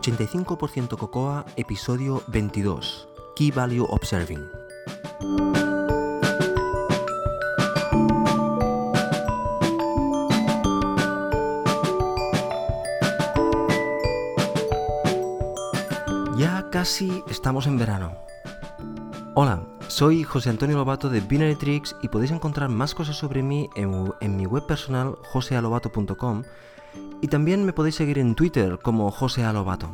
[0.00, 3.06] 85% Cocoa, episodio 22.
[3.36, 4.40] Key Value Observing.
[16.38, 18.16] Ya casi estamos en verano.
[19.34, 23.68] Hola, soy José Antonio Lobato de Binary Tricks y podéis encontrar más cosas sobre mí
[23.76, 26.44] en, mi web personal josealobato.com
[27.20, 29.90] y también me podéis seguir en Twitter como José Alobato.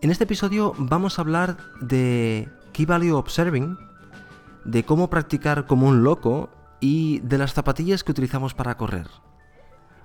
[0.00, 3.78] En este episodio vamos a hablar de Key Value Observing,
[4.64, 9.06] de cómo practicar como un loco y de las zapatillas que utilizamos para correr.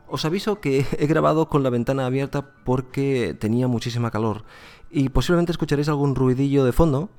[0.07, 4.43] Os aviso que he grabado con la ventana abierta porque tenía muchísima calor
[4.89, 7.09] y posiblemente escucharéis algún ruidillo de fondo.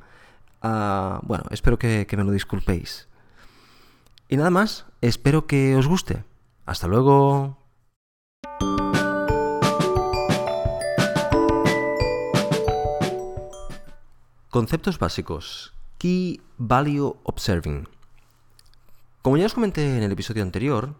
[0.62, 3.08] Uh, bueno, espero que me lo disculpéis.
[4.28, 6.24] Y nada más, espero que os guste.
[6.66, 7.56] Hasta luego.
[14.50, 15.74] Conceptos básicos.
[15.98, 17.86] Key Value Observing.
[19.20, 20.94] Como ya os comenté en el episodio anterior,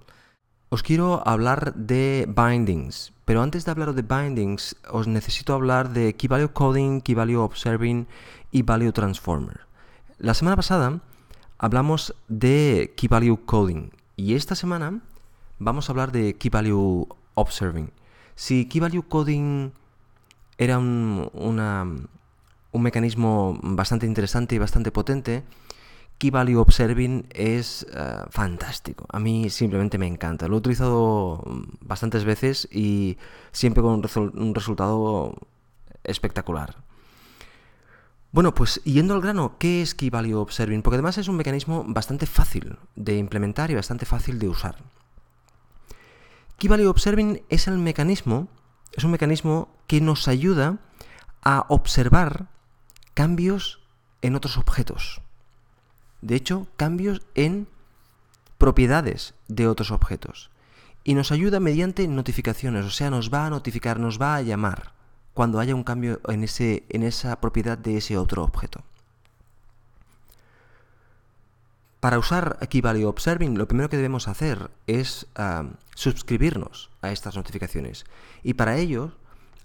[0.69, 6.15] os quiero hablar de bindings, pero antes de hablar de bindings, os necesito hablar de
[6.15, 8.07] Key Value Coding, Key Value Observing
[8.53, 9.61] y Value Transformer.
[10.19, 11.01] La semana pasada
[11.57, 15.01] hablamos de Key Value Coding y esta semana
[15.59, 17.93] vamos a hablar de Key Value Observing.
[18.35, 19.73] Si Key Value Coding
[20.59, 21.87] era un, una,
[22.79, 25.45] un mecanismo bastante interesante y bastante potente,
[26.19, 29.07] Key Value Observing es uh, fantástico.
[29.11, 30.49] A mí simplemente me encanta.
[30.49, 31.43] Lo he utilizado
[31.81, 33.19] bastantes veces y
[33.53, 35.35] siempre con un resultado
[36.05, 36.77] espectacular.
[38.31, 40.83] Bueno, pues yendo al grano, ¿qué es Key Value Observing?
[40.83, 44.77] Porque además es un mecanismo bastante fácil de implementar y bastante fácil de usar.
[46.59, 48.49] Key Value Observing es el mecanismo,
[48.97, 50.79] es un mecanismo que nos ayuda
[51.43, 52.49] a observar
[53.19, 53.81] cambios
[54.23, 55.23] en otros objetos.
[56.23, 57.67] De hecho, cambios en
[58.59, 60.51] propiedades de otros objetos.
[61.03, 64.93] Y nos ayuda mediante notificaciones, o sea, nos va a notificar, nos va a llamar
[65.35, 68.85] cuando haya un cambio en, ese, en esa propiedad de ese otro objeto.
[71.99, 78.05] Para usar Key Observing, lo primero que debemos hacer es uh, suscribirnos a estas notificaciones.
[78.45, 79.11] Y para ello,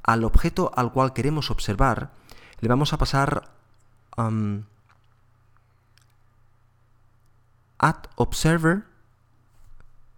[0.01, 2.09] al objeto al cual queremos observar,
[2.63, 3.51] le vamos a pasar
[4.17, 4.63] um,
[7.77, 8.85] at observer,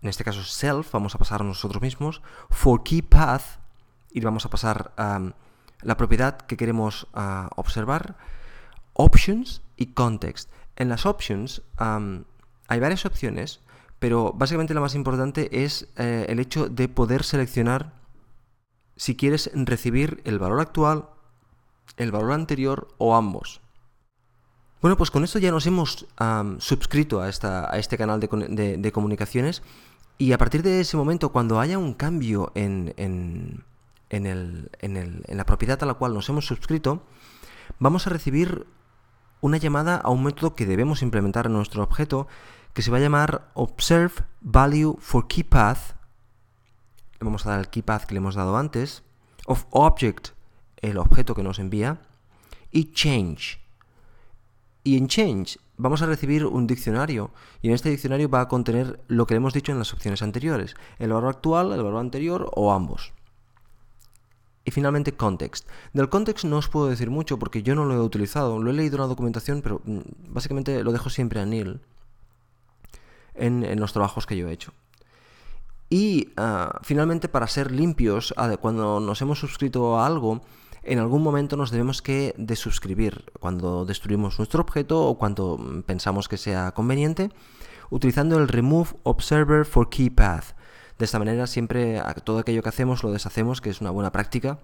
[0.04, 3.58] en este caso self, vamos a pasar a nosotros mismos, for key path,
[4.12, 5.34] y vamos a pasar um,
[5.82, 8.16] la propiedad que queremos uh, observar,
[8.94, 10.52] options y context.
[10.76, 12.26] En las options um,
[12.68, 13.62] hay varias opciones,
[13.98, 17.94] pero básicamente la más importante es eh, el hecho de poder seleccionar
[18.98, 21.10] si quieres recibir el valor actual,
[21.98, 23.62] el valor anterior o ambos.
[24.82, 26.06] Bueno, pues con esto ya nos hemos
[26.60, 29.64] suscrito a, a, este canal de, de, comunicaciones
[30.18, 33.64] y a partir de ese momento, cuando haya un cambio en, en,
[34.10, 37.02] en, el, el, en la propiedad a la cual nos hemos suscrito,
[37.80, 38.68] vamos a recibir
[39.42, 42.28] una llamada a un método que debemos implementar en nuestro objeto
[42.74, 45.96] que se va a llamar observe value for key path.
[47.20, 49.02] Le vamos a dar el key path que le hemos dado antes.
[49.48, 50.35] Of object,
[50.78, 52.00] el objeto que nos envía.
[52.72, 53.60] Y change.
[54.84, 57.32] Y en change vamos a recibir un diccionario.
[57.62, 60.76] Y en este diccionario va a contener lo que hemos dicho en las opciones anteriores.
[61.00, 63.14] El valor actual, el valor anterior o ambos.
[64.64, 65.70] Y finalmente context.
[65.94, 68.62] Del context no os puedo decir mucho porque yo no lo he utilizado.
[68.62, 71.82] Lo he leído en la documentación, pero básicamente lo dejo siempre a Neil
[73.36, 74.74] en, en los trabajos que yo he hecho.
[75.90, 80.42] Y uh, finalmente, para ser limpios, cuando nos hemos suscrito a algo,
[80.86, 86.38] en algún momento nos debemos que desuscribir cuando destruimos nuestro objeto o cuando pensamos que
[86.38, 87.32] sea conveniente,
[87.90, 90.56] utilizando el remove observer for key path.
[90.98, 94.60] De esta manera, siempre todo aquello que hacemos lo deshacemos, que es una buena práctica,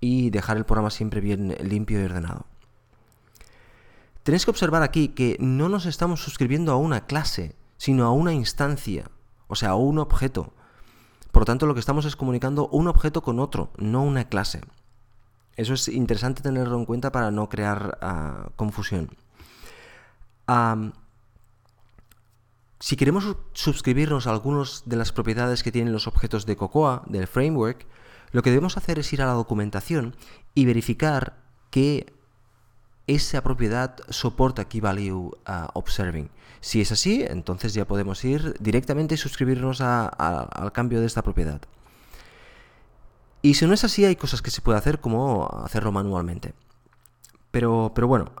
[0.00, 2.46] y dejar el programa siempre bien limpio y ordenado.
[4.22, 8.32] Tenéis que observar aquí que no nos estamos suscribiendo a una clase, sino a una
[8.32, 9.10] instancia,
[9.46, 10.54] o sea, a un objeto.
[11.30, 14.62] Por lo tanto, lo que estamos es comunicando un objeto con otro, no una clase.
[15.56, 19.10] Eso es interesante tenerlo en cuenta para no crear uh, confusión.
[22.80, 27.26] Si queremos suscribirnos a algunas de las propiedades que tienen los objetos de Cocoa, del
[27.26, 27.86] framework,
[28.32, 30.16] lo que debemos hacer es ir a la documentación
[30.54, 31.38] y verificar
[31.70, 32.12] que
[33.06, 36.30] esa propiedad soporta Key Value uh, Observing.
[36.60, 41.60] Si es así, entonces ya podemos ir directamente y suscribirnos al cambio de esta propiedad.
[43.44, 46.54] Y si no es así, hay cosas que se puede hacer como hacerlo manualmente.
[47.50, 48.32] Pero, pero bueno,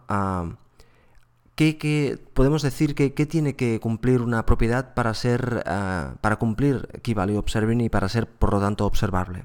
[1.56, 7.12] ¿qué, podemos decir que tiene que cumplir una propiedad para ser ah, para cumplir Key
[7.12, 9.44] Value Observing y para ser por lo tanto observable?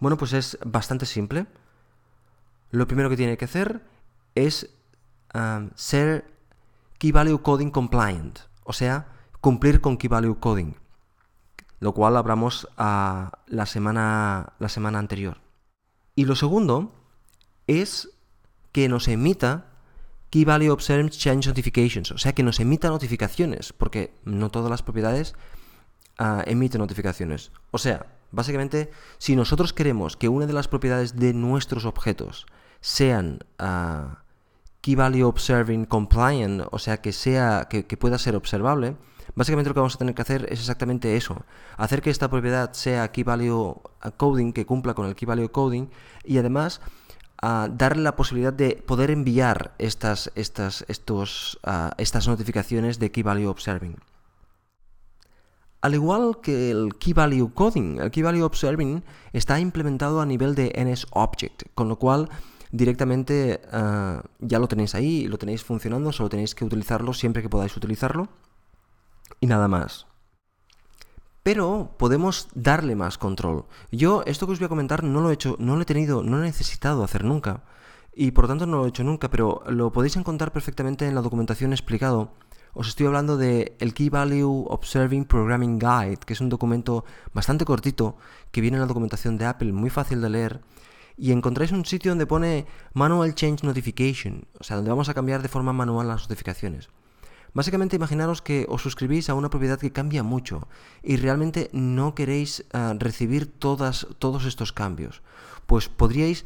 [0.00, 1.44] Bueno, pues es bastante simple.
[2.70, 3.82] Lo primero que tiene que hacer
[4.34, 4.70] es
[5.34, 6.24] ah, ser
[6.96, 9.08] Key Value Coding Compliant, o sea,
[9.42, 10.74] cumplir con Key Value Coding
[11.80, 15.38] lo cual hablamos la, semana, la semana anterior.
[16.14, 16.92] Y lo segundo
[17.66, 18.10] es
[18.72, 19.66] que nos emita
[20.30, 24.82] Key Value Observed Change Notifications, o sea, que nos emita notificaciones, porque no todas las
[24.82, 25.34] propiedades
[26.18, 27.52] ah, emiten notificaciones.
[27.70, 32.46] O sea, básicamente, si nosotros queremos que una de las propiedades de nuestros objetos
[32.80, 34.16] sean uh,
[34.80, 38.96] Key Value Observing Compliant, o sea, que, sea, que pueda ser observable,
[39.34, 41.44] Básicamente lo que vamos a tener que hacer es exactamente eso,
[41.76, 43.80] hacer que esta propiedad sea key value
[44.16, 45.86] coding, que cumpla con el key value coding
[46.24, 46.80] y además
[47.42, 53.22] ah, darle la posibilidad de poder enviar estas, estas, estos, ah, estas notificaciones de key
[53.22, 53.96] value observing.
[55.80, 59.04] Al igual que el Key Value Coding, el Key Value Observing
[59.34, 62.30] está implementado a nivel de NSObject, con lo cual
[62.72, 63.60] directamente
[64.40, 68.30] ya lo tenéis ahí, lo tenéis funcionando, solo tenéis que utilizarlo siempre que podáis utilizarlo
[69.40, 70.06] y nada más.
[71.42, 73.66] Pero podemos darle más control.
[73.92, 76.22] Yo esto que os voy a comentar no lo he hecho, no lo he tenido,
[76.22, 77.64] no lo he necesitado hacer nunca.
[78.14, 81.20] Y por tanto no lo he hecho nunca, pero lo podéis encontrar perfectamente en la
[81.20, 82.32] documentación explicado.
[82.72, 87.64] Os estoy hablando de el Key Value Observing Programming Guide, que es un documento bastante
[87.64, 88.16] cortito
[88.50, 90.60] que viene en la documentación de Apple, muy fácil de leer.
[91.16, 95.42] Y encontráis un sitio donde pone Manual Change Notification, o sea, donde vamos a cambiar
[95.42, 96.88] de forma manual las notificaciones.
[97.54, 100.66] Básicamente imaginaros que os suscribís a una propiedad que cambia mucho
[101.04, 105.22] y realmente no queréis ah, recibir todas, todos estos cambios.
[105.66, 106.44] Pues podríais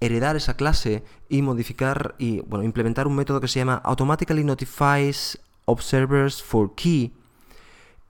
[0.00, 5.38] heredar esa clase y modificar y bueno, implementar un método que se llama Automatically Notifies
[5.66, 7.12] Observers for Key.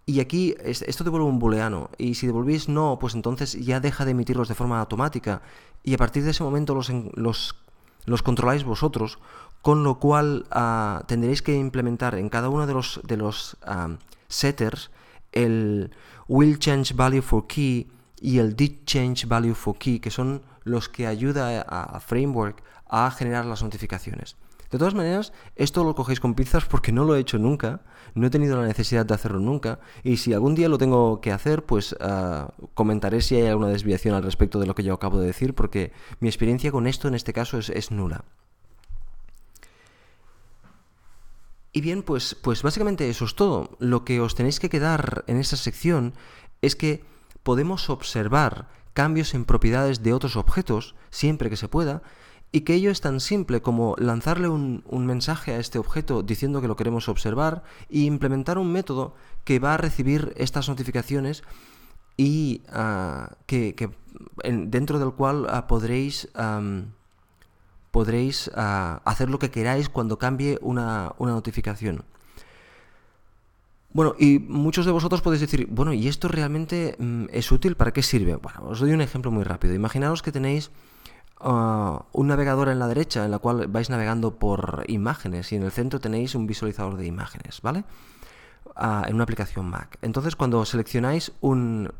[0.07, 1.91] Y aquí esto devuelve un booleano.
[1.99, 5.43] Y si devolvís no, pues entonces ya deja de emitirlos de forma automática.
[5.83, 7.57] Y a partir de ese momento los,
[8.05, 9.19] los controláis vosotros
[9.65, 13.97] con lo cual ah, tendréis que implementar en cada uno de los, ah,
[14.29, 14.91] setters
[15.33, 15.91] el
[16.29, 17.89] will change value for key
[18.21, 23.11] y el did change value for key, que son los que ayuda a, Framework a
[23.11, 24.37] generar las notificaciones.
[24.71, 27.81] De todas maneras, esto lo cogéis con pinzas porque no lo he hecho nunca,
[28.15, 31.33] no he tenido la necesidad de hacerlo nunca, y si algún día lo tengo que
[31.33, 35.19] hacer, pues ah, comentaré si hay alguna desviación al respecto de lo que yo acabo
[35.19, 38.25] de decir, porque mi experiencia con esto en este caso es nula.
[41.75, 43.77] Y bien, pues, pues básicamente eso es todo.
[43.81, 46.15] Lo que os tenéis que quedar en esta sección
[46.63, 47.05] es que
[47.43, 52.03] podemos observar cambios en propiedades de otros objetos siempre que se pueda
[52.53, 56.69] y que ello es tan simple como lanzarle un, mensaje a este objeto diciendo que
[56.69, 61.43] lo queremos observar e implementar un método que va a recibir estas notificaciones
[62.17, 63.75] y ah, que,
[64.45, 66.29] dentro del cual ah, podréis
[67.95, 72.03] podréis ah, hacer lo que queráis cuando cambie una, notificación.
[73.93, 77.77] Bueno, y muchos de vosotros podéis decir, bueno, ¿y esto realmente mm, es útil?
[77.77, 78.35] ¿Para qué sirve?
[78.35, 79.75] Bueno, os doy un ejemplo muy rápido.
[79.75, 80.73] Imaginaos que tenéis
[81.39, 85.63] ah, un navegador en la derecha en la cual vais navegando por imágenes y en
[85.63, 87.85] el centro tenéis un visualizador de imágenes, ¿vale?
[88.75, 89.99] Ah, en una aplicación Mac.
[90.03, 91.93] Entonces, cuando seleccionáis una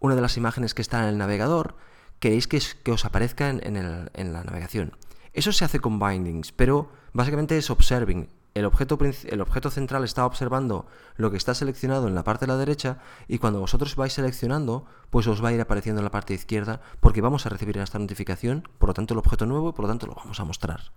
[0.00, 1.76] de las imágenes que está en el navegador,
[2.18, 4.96] queréis que, os aparezca en la navegación.
[5.34, 8.28] Eso se hace con bindings, pero básicamente es observing.
[8.54, 10.86] El objeto, el objeto central está observando
[11.16, 14.86] lo que está seleccionado en la parte de la derecha y cuando vosotros vais seleccionando,
[15.10, 17.98] pues os va a ir apareciendo en la parte izquierda porque vamos a recibir esta
[17.98, 20.92] notificación, por lo tanto el objeto nuevo y por lo tanto lo vamos a mostrar.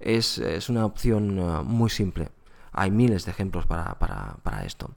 [0.00, 0.38] Es,
[0.70, 2.30] una opción uh, muy simple.
[2.72, 4.90] Hay miles de ejemplos para, para esto.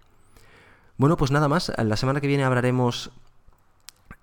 [0.98, 1.74] Bueno, pues nada más.
[1.78, 3.12] La semana que viene hablaremos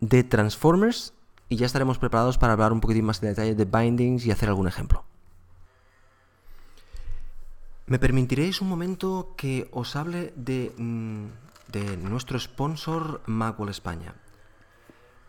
[0.00, 1.12] de Transformers
[1.52, 4.48] y ya estaremos preparados para hablar un poquitín más de detalle de bindings y hacer
[4.48, 5.04] algún ejemplo.
[7.84, 11.26] Me permitiréis un momento que os hable de, mm,
[11.70, 14.14] de nuestro sponsor Macworld España.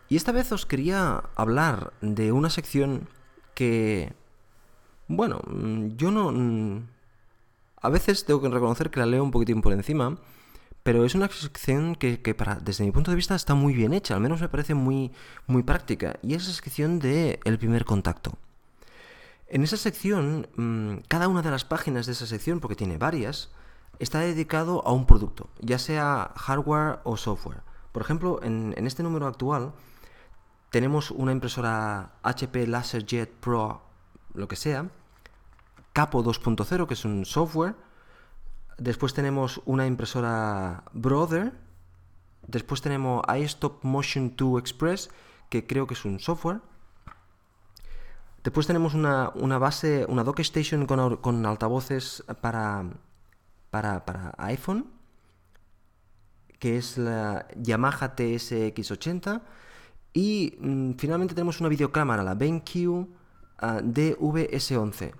[0.07, 3.09] Y esta vez os quería hablar de una sección
[3.53, 4.13] que,
[5.09, 6.31] bueno, mm, yo no...
[6.31, 6.87] Mm,
[7.81, 10.17] a veces tengo que reconocer que la leo un poquitín por encima,
[10.83, 14.15] pero es una sección que, para, desde mi punto de vista está muy bien hecha,
[14.15, 15.11] al menos me parece muy,
[15.47, 18.37] muy práctica, y es la sección de El primer contacto.
[19.47, 23.49] En esa sección, mm, cada una de las páginas de esa sección, porque tiene varias,
[23.99, 27.61] está dedicado a un producto, ya sea hardware o software.
[27.91, 29.73] Por ejemplo, en, en este número actual
[30.71, 33.83] tenemos una impresora HP LaserJet Pro,
[34.33, 34.89] lo que sea,
[35.93, 37.75] Capo 2.0, que es un software.
[38.77, 41.53] Después tenemos una impresora Brother.
[42.47, 45.09] Después tenemos iStop Motion 2 Express,
[45.49, 46.61] que creo que es un software.
[48.43, 52.83] Después tenemos una, base, una dock station con, con altavoces para,
[53.69, 54.87] para, para, iPhone,
[56.59, 59.41] que es la Yamaha TSX80.
[60.11, 63.07] Y mm, finalmente tenemos una videocámara, la BenQ
[63.59, 65.13] ah, DVS11.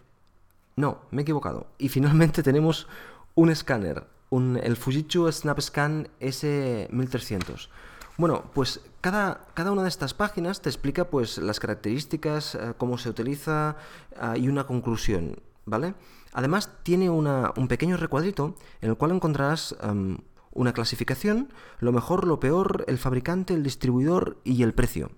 [0.75, 1.67] No, me he equivocado.
[1.77, 2.88] Y finalmente tenemos
[3.36, 7.70] un escáner, un, el Fujitsu SnapScan S1300.
[8.18, 12.98] Bueno, pues cada, cada, una de estas páginas te explica pues las características, eh, cómo
[12.98, 13.75] se utiliza
[14.12, 15.96] eh, y una conclusión, ¿vale?
[16.34, 20.18] Además tiene un pequeño recuadrito en el cual encontrarás em,
[20.52, 25.12] una clasificación, lo mejor, lo peor, el fabricante, el distribuidor y el precio.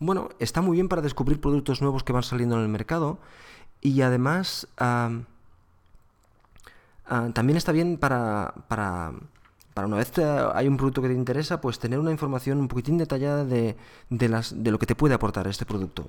[0.00, 3.18] Bueno, está muy bien para descubrir productos nuevos que van saliendo en el mercado
[3.80, 4.66] y además
[7.32, 9.12] también está bien para, para,
[9.74, 10.12] para, una vez
[10.54, 13.76] hay un producto que te interesa, pues tener una información un poquitín detallada de,
[14.10, 16.08] de, las, de lo que te puede aportar este producto.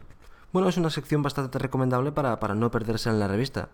[0.54, 3.70] Bueno, es una sección bastante recomendable para, para no perderse en la revista.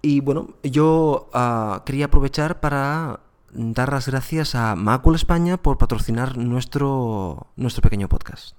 [0.00, 3.20] Y bueno, yo ah, quería aprovechar para
[3.52, 8.57] dar las gracias a Macul España por patrocinar nuestro, nuestro pequeño podcast.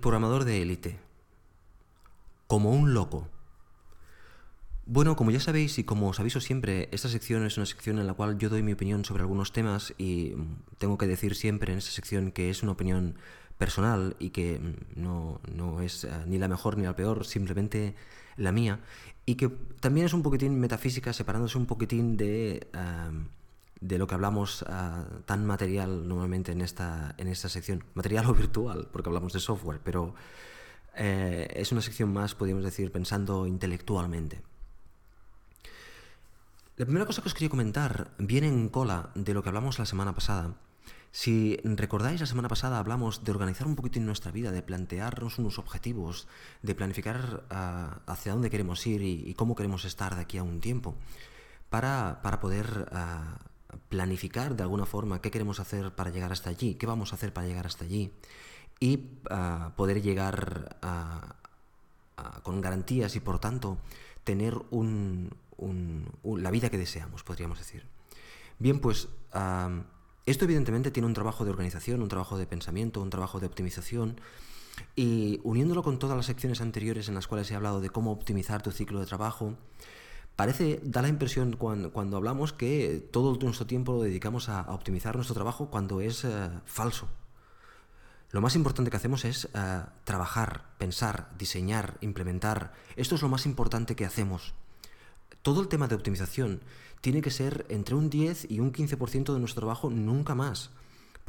[0.00, 0.98] Programador de élite.
[2.46, 3.28] Como un loco.
[4.86, 8.08] Bueno, como ya sabéis y como os aviso siempre, esta sección es una sección en
[8.08, 10.34] la cual yo doy mi opinión sobre algunos temas y
[10.78, 13.14] tengo que decir siempre en esta sección que es una opinión
[13.56, 14.60] personal y que
[14.96, 17.94] no, no es eh, ni la mejor ni la peor, simplemente
[18.36, 18.80] la mía,
[19.26, 19.48] y que
[19.80, 22.66] también es un poquitín metafísica, separándose un poquitín de,
[23.80, 28.34] de lo que hablamos ah, tan material normalmente en esta, en esta sección, material o
[28.34, 30.14] virtual, porque hablamos de software, pero
[30.94, 34.42] eh, es una sección más, podríamos decir, pensando intelectualmente.
[36.76, 39.86] La primera cosa que os quería comentar viene en cola de lo que hablamos la
[39.86, 40.56] semana pasada,
[41.12, 45.58] si recordáis, la semana pasada hablamos de organizar un poquitín nuestra vida, de plantearnos unos
[45.58, 46.28] objetivos,
[46.62, 50.60] de planificar ah, hacia dónde queremos ir y, cómo queremos estar de aquí a un
[50.60, 50.94] tiempo,
[51.68, 53.38] para, poder ah,
[53.88, 57.32] planificar de alguna forma qué queremos hacer para llegar hasta allí, qué vamos a hacer
[57.32, 58.12] para llegar hasta allí
[58.80, 60.76] y ah, poder llegar
[62.42, 63.78] con garantías y por tanto
[64.24, 64.54] tener
[66.24, 67.86] la vida que deseamos, podríamos decir.
[68.58, 69.08] Bien, pues
[70.26, 74.20] esto evidentemente tiene un trabajo de organización, un trabajo de pensamiento, un trabajo de optimización.
[74.96, 78.62] Y uniéndolo con todas las secciones anteriores en las cuales he hablado de cómo optimizar
[78.62, 79.56] tu ciclo de trabajo,
[80.40, 85.34] parece, da la impresión cuando, hablamos que todo nuestro tiempo lo dedicamos a, optimizar nuestro
[85.34, 87.08] trabajo cuando es eh, falso.
[88.30, 92.72] Lo más importante que hacemos es eh, trabajar, pensar, diseñar, implementar.
[92.96, 94.54] Esto es lo más importante que hacemos.
[95.42, 96.62] Todo el tema de optimización
[97.02, 100.70] tiene que ser entre un 10 y un 15% de nuestro trabajo, nunca más.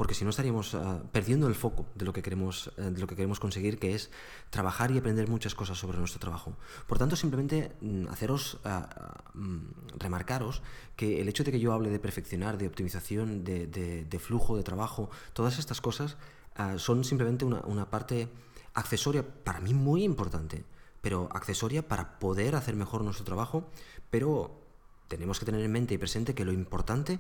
[0.02, 3.06] Porque si no estaríamos ah, perdiendo el foco de lo, que queremos, eh, de lo
[3.06, 4.10] que queremos conseguir, que es
[4.50, 6.58] trabajar y aprender muchas cosas sobre nuestro trabajo.
[6.88, 9.60] Por tanto, simplemente mm, haceros, ah, ah, mm,
[10.00, 10.64] remarcaros
[10.96, 15.12] que el hecho de que yo hable de perfeccionar, de optimización, de, flujo de trabajo,
[15.34, 16.18] todas estas cosas
[16.78, 18.28] son simplemente una parte
[18.74, 20.64] accesoria, para mí muy importante,
[21.04, 23.70] pero accesoria para poder hacer mejor nuestro trabajo,
[24.10, 24.64] pero
[25.08, 27.20] tenemos que tener en mente y presente que lo importante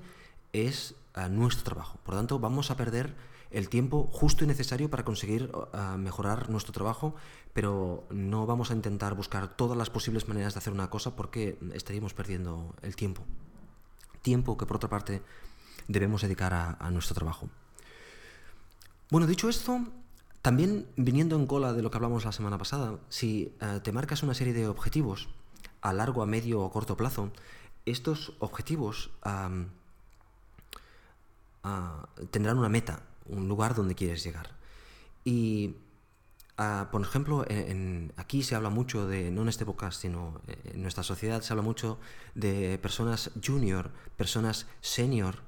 [0.52, 0.96] es
[1.30, 2.00] nuestro trabajo.
[2.04, 3.16] Por lo tanto, vamos a perder
[3.52, 7.16] el tiempo justo y necesario para conseguir ah, mejorar nuestro trabajo,
[7.54, 11.60] pero no vamos a intentar buscar todas las posibles maneras de hacer una cosa porque
[11.74, 13.24] estaríamos perdiendo el tiempo.
[14.22, 15.22] Tiempo que por otra parte
[15.88, 17.50] debemos dedicar a, nuestro trabajo.
[19.10, 19.82] Bueno, dicho esto,
[20.42, 24.24] también viniendo en cola de lo que hablamos la semana pasada, si ah, te marcas
[24.24, 25.28] una serie de objetivos
[25.82, 27.32] a largo, a medio o corto plazo,
[27.86, 29.10] estos objetivos
[32.32, 34.52] tendrán una meta, un lugar donde quieres llegar.
[35.24, 35.76] Y,
[36.58, 40.82] ah, por ejemplo, en, aquí se habla mucho de, no en este podcast, sino en
[40.82, 42.00] nuestra sociedad, se habla mucho
[42.36, 45.40] de personas junior, personas senior.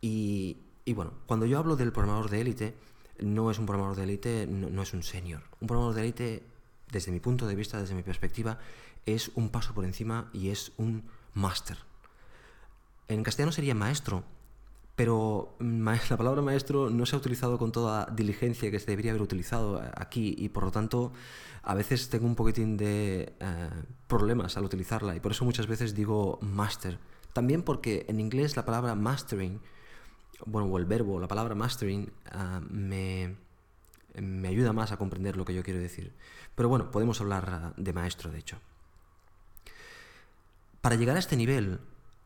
[0.00, 0.58] Y,
[0.94, 2.76] bueno, cuando yo hablo del programador de élite,
[3.18, 5.42] no es un programador de élite, no, no es un senior.
[5.60, 6.46] Un programador de élite,
[6.90, 8.58] desde mi punto de vista, desde mi perspectiva,
[9.06, 11.78] es un paso por encima y es un máster.
[13.08, 14.24] En castellano sería maestro,
[14.96, 19.22] pero la palabra maestro no se ha utilizado con toda diligencia que se debería haber
[19.22, 21.12] utilizado eh, aquí y por lo tanto
[21.62, 23.70] a veces tengo un poquitín de eh,
[24.08, 26.98] problemas al utilizarla y por eso muchas veces digo master.
[27.32, 29.60] También porque en inglés la palabra mastering,
[30.46, 33.36] bueno, o el verbo, la palabra mastering, eh, me,
[34.20, 36.14] me ayuda más a comprender lo que yo quiero decir.
[36.54, 38.58] Pero bueno, podemos hablar de maestro, de hecho.
[40.80, 41.80] Para llegar a este nivel,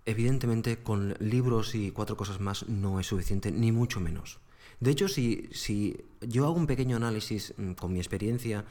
[0.06, 4.38] evidentemente con libros y cuatro cosas más no es suficiente, ni mucho menos.
[4.80, 8.64] De hecho, si, si yo hago un pequeño análisis mm, con mi experiencia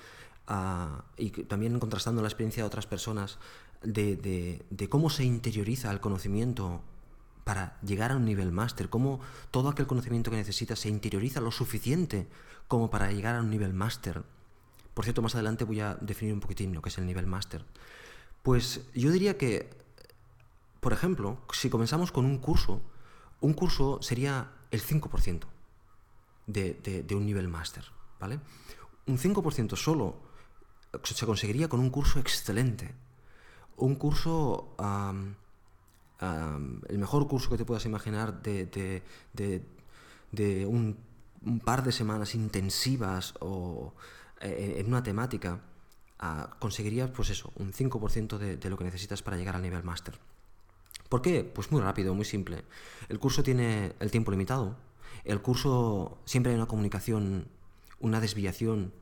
[0.48, 3.38] ah, y también contrastando la experiencia de otras personas
[3.84, 6.82] de, cómo se interioriza el conocimiento
[7.44, 9.20] para llegar a un nivel máster, cómo
[9.52, 12.28] todo aquel conocimiento que necesitas se interioriza lo suficiente
[12.68, 14.24] como para llegar a un nivel máster.
[14.94, 17.66] Por cierto, más adelante voy a definir un poquitín lo que es el nivel máster.
[18.44, 19.70] Pues yo diría que
[20.80, 22.82] por ejemplo, si comenzamos con un curso,
[23.42, 25.46] un curso sería el 5%
[26.48, 27.86] de, un nivel máster,
[28.20, 28.40] ¿vale?
[29.08, 30.22] Un 5% solo
[31.04, 32.94] se conseguiría con un curso excelente.
[33.78, 34.76] Un curso,
[36.20, 39.04] el mejor curso que te puedas imaginar de,
[40.68, 40.98] un,
[41.64, 43.94] par de semanas intensivas o
[44.42, 45.62] eh, en una temática,
[46.20, 50.20] ah, conseguirías pues eso, un 5% de lo que necesitas para llegar al nivel máster.
[51.10, 51.44] ¿Por qué?
[51.44, 52.64] Pues muy rápido, muy simple.
[53.10, 54.78] El curso tiene el tiempo limitado.
[55.26, 57.48] El curso siempre hay una comunicación,
[58.00, 58.94] una desviación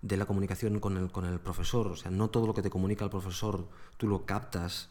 [0.00, 1.88] de la comunicación con el, con el profesor.
[1.88, 4.90] O sea, no todo lo que te comunica el profesor tú lo captas.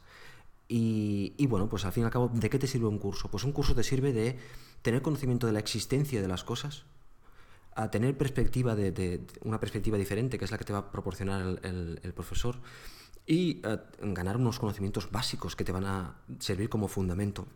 [0.67, 3.29] Y, bueno, pues al fin y al cabo, ¿de qué te sirve un curso?
[3.29, 4.37] Pues un curso te sirve de
[4.81, 6.83] tener conocimiento de la existencia de las cosas,
[7.75, 11.59] a tener perspectiva de, una perspectiva diferente, que es la que te va a proporcionar
[11.63, 12.57] el profesor,
[13.25, 17.47] y eh, ganar unos conocimientos básicos que te van a servir como fundamento.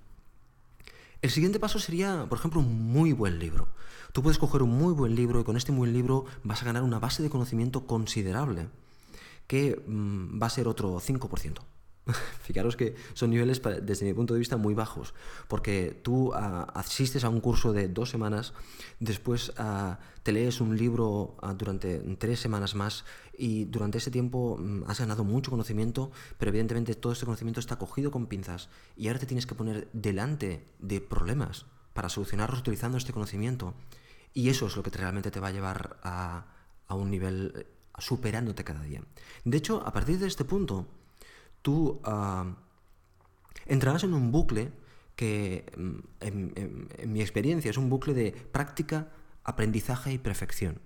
[1.21, 3.67] El siguiente paso sería, por ejemplo, un muy buen libro.
[4.13, 6.83] Tú puedes coger un muy buen libro y con este buen libro vas a ganar
[6.83, 8.69] una base de conocimiento considerable,
[9.45, 11.59] que mm, va a ser otro 5%.
[12.41, 15.13] Fijaros que son niveles, desde mi punto de vista, muy bajos,
[15.47, 18.53] porque tú ah, asistes a un curso de dos semanas,
[18.99, 23.05] después ah, te lees un libro ah, durante tres semanas más
[23.37, 27.77] y durante ese tiempo mm, has ganado mucho conocimiento, pero evidentemente todo este conocimiento está
[27.77, 32.97] cogido con pinzas y ahora te tienes que poner delante de problemas para solucionarlos utilizando
[32.97, 33.73] este conocimiento.
[34.33, 36.45] Y eso es lo que realmente te va a llevar a,
[36.87, 37.65] a un nivel
[37.97, 39.01] superándote cada día.
[39.43, 40.85] De hecho, a partir de este punto,
[41.61, 42.53] tú uh,
[43.65, 44.71] entrarás en un bucle
[45.15, 49.09] que, mm, en, mi experiencia, es un bucle de práctica,
[49.43, 50.79] aprendizaje y perfección.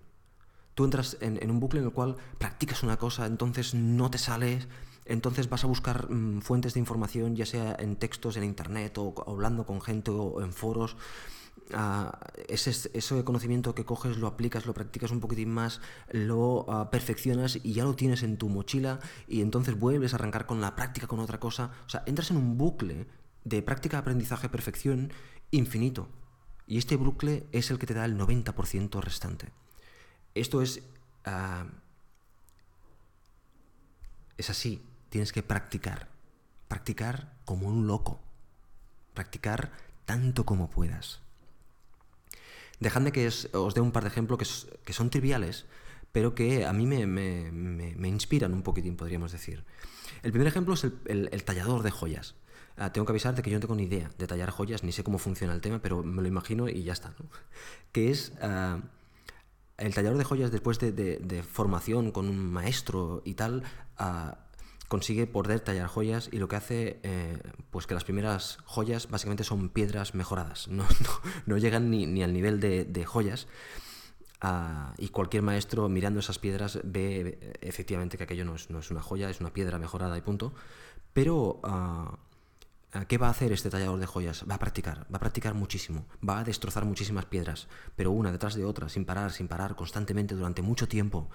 [0.76, 4.68] Tú entras en, un bucle en el cual practicas una cosa, entonces no te sales,
[5.06, 9.14] entonces vas a buscar mm, fuentes de información, ya sea en textos, en internet, o
[9.28, 10.98] hablando con gente o en foros,
[12.48, 17.74] ese, conocimiento que coges, lo aplicas, lo practicas un poquitín más, lo ah, perfeccionas y
[17.74, 21.20] ya lo tienes en tu mochila y entonces vuelves a arrancar con la práctica, con
[21.20, 21.72] otra cosa.
[21.86, 23.08] O sea, entras en un bucle
[23.44, 25.12] de práctica, aprendizaje, perfección
[25.52, 26.10] infinito.
[26.68, 29.52] Y este bucle es el que te da el 90% restante.
[30.36, 30.84] Esto es...
[31.26, 31.66] Ah,
[34.38, 36.10] es así, tienes que practicar.
[36.68, 38.20] Practicar como un loco.
[39.14, 39.72] Practicar
[40.06, 41.23] tanto como puedas.
[42.84, 45.66] Dejadme que os dé un par de ejemplos que, son triviales,
[46.12, 49.64] pero que a mí me, inspiran un poquitín, podríamos decir.
[50.22, 52.36] El primer ejemplo es el, tallador de joyas.
[52.76, 55.04] Ah, tengo que avisarte que yo no tengo ni idea de tallar joyas, ni sé
[55.04, 57.14] cómo funciona el tema, pero me lo imagino y ya está.
[57.94, 58.82] Que es ah,
[59.78, 63.64] el tallador de joyas después de, formación con un maestro y tal,
[63.98, 64.40] ah,
[64.88, 67.42] consigue poder tallar joyas y lo que hace, eh,
[67.72, 70.86] pues que las primeras joyas básicamente son piedras mejoradas, no,
[71.46, 73.48] no, llegan ni, al nivel de, joyas.
[74.46, 79.30] Ah, y cualquier maestro mirando esas piedras ve efectivamente que aquello no es, una joya,
[79.30, 80.54] es una piedra mejorada y punto.
[81.14, 82.18] Pero, ah,
[83.08, 84.44] ¿qué va a hacer este tallador de joyas?
[84.50, 88.56] Va a practicar, va a practicar muchísimo, va a destrozar muchísimas piedras, pero una detrás
[88.56, 91.30] de otra, sin parar, sin parar, constantemente durante mucho tiempo,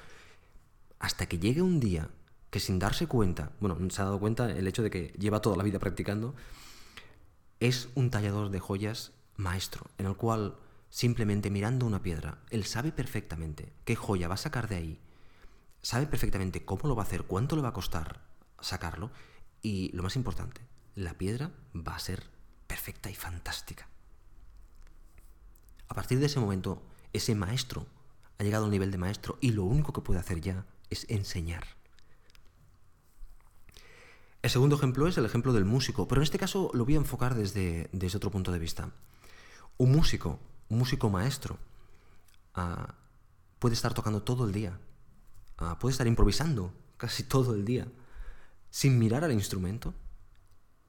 [0.99, 2.11] hasta que llegue un día
[2.51, 5.57] que sin darse cuenta, bueno, se ha dado cuenta el hecho de que lleva toda
[5.57, 6.35] la vida practicando,
[7.61, 10.57] es un tallador de joyas maestro, en el cual
[10.91, 15.01] simplemente mirando una piedra, él sabe perfectamente qué joya va a sacar de ahí,
[15.83, 18.21] sabe perfectamente cómo lo va a hacer, cuánto le va a costar
[18.61, 19.11] sacarlo,
[19.63, 20.61] y lo más importante,
[20.95, 22.25] la piedra va a ser
[22.67, 23.89] perfecta y fantástica.
[25.89, 26.83] A partir de ese momento,
[27.13, 27.87] ese maestro
[28.39, 31.78] ha llegado al nivel de maestro y lo único que puede hacer ya es enseñar.
[34.41, 36.99] El segundo ejemplo es el ejemplo del músico, pero en este caso lo voy a
[36.99, 38.91] enfocar desde, desde otro punto de vista.
[39.79, 41.59] Un músico, un músico maestro,
[42.55, 42.95] ah,
[43.59, 44.79] puede estar tocando todo el día,
[45.59, 47.89] ah, puede estar improvisando casi todo el día,
[48.71, 49.95] sin mirar al instrumento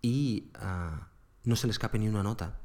[0.02, 1.08] y ah,
[1.44, 2.60] no se le escape ni una nota.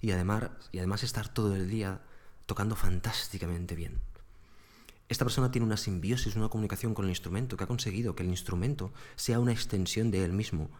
[0.00, 2.00] Y además, y además estar todo el día
[2.46, 4.00] tocando fantásticamente bien.
[5.10, 8.28] Esta persona tiene una simbiosis, una comunicación con el instrumento que ha conseguido que el
[8.28, 10.70] instrumento sea una extensión de él mismo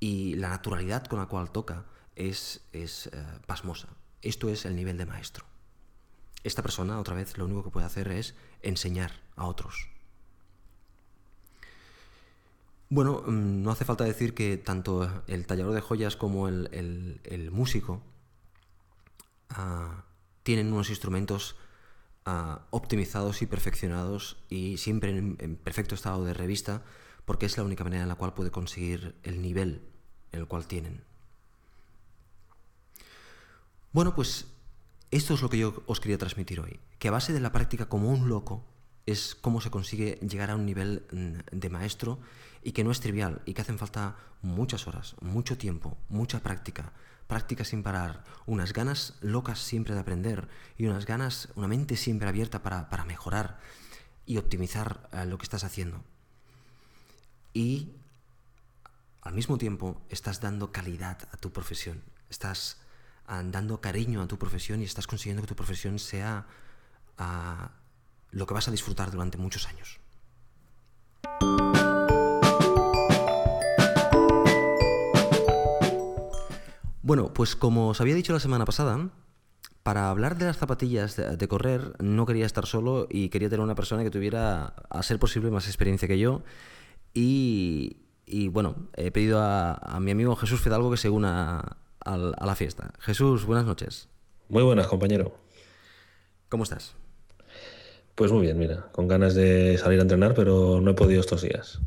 [0.00, 3.88] y la naturalidad con la cual toca es, es eh, pasmosa.
[4.22, 5.46] Esto es el nivel de maestro.
[6.42, 9.88] Esta persona, otra vez, lo único que puede hacer es enseñar a otros.
[12.88, 18.02] Bueno, mm, no hace falta decir que tanto el tallador de joyas como el, músico
[19.48, 20.06] ah,
[20.42, 21.54] tienen unos instrumentos
[22.30, 26.82] ah, optimizados y perfeccionados y siempre en, perfecto estado de revista
[27.24, 29.82] porque es la única manera en la cual puede conseguir el nivel
[30.32, 31.02] en el cual tienen.
[33.92, 34.46] Bueno, pues
[35.10, 37.88] esto es lo que yo os quería transmitir hoy, que a base de la práctica
[37.88, 38.64] como un loco
[39.06, 42.20] es cómo se consigue llegar a un nivel mm, de maestro
[42.62, 46.92] y que no es trivial y que hacen falta muchas horas, mucho tiempo, mucha práctica,
[47.30, 52.28] práctica sin parar, unas ganas locas siempre de aprender y unas ganas, una mente siempre
[52.28, 53.60] abierta para, mejorar
[54.26, 56.02] y optimizar eh, lo que estás haciendo.
[57.54, 57.92] Y
[59.22, 62.82] al mismo tiempo estás dando calidad a tu profesión, estás
[63.28, 66.46] ah, dando cariño a tu profesión y estás consiguiendo que tu profesión sea
[67.16, 67.70] ah,
[68.32, 70.00] lo que vas a disfrutar durante muchos años.
[77.10, 79.10] Bueno, pues como os había dicho la semana pasada,
[79.82, 83.74] para hablar de las zapatillas de, correr no quería estar solo y quería tener una
[83.74, 86.44] persona que tuviera, a ser posible, más experiencia que yo.
[87.12, 87.96] Y,
[88.52, 92.92] bueno, he pedido a, mi amigo Jesús Fidalgo que se una a, a la fiesta.
[93.00, 94.06] Jesús, buenas noches.
[94.48, 95.34] Muy buenas, compañero.
[96.48, 96.94] ¿Cómo estás?
[98.14, 101.42] Pues muy bien, mira, con ganas de salir a entrenar, pero no he podido estos
[101.42, 101.80] días.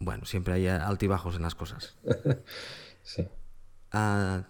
[0.00, 1.94] Bueno, siempre hay altibajos en las cosas.
[3.04, 3.28] sí.
[3.92, 4.42] Ah,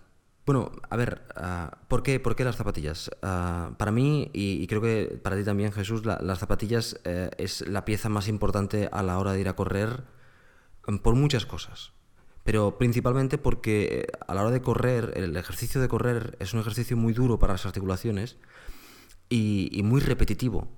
[0.47, 3.11] bueno, a ver, ah, ¿por, qué, ¿por, qué, las zapatillas?
[3.23, 7.85] Ah, para mí, y, creo que para ti también, Jesús, las zapatillas eh, es la
[7.85, 10.05] pieza más importante a la hora de ir a correr
[10.87, 11.93] mm, por muchas cosas.
[12.45, 16.61] Pero principalmente porque eh, a la hora de correr, el ejercicio de correr es un
[16.61, 18.37] ejercicio muy duro para las articulaciones
[19.31, 20.69] y muy repetitivo